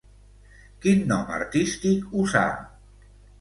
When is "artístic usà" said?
1.35-2.43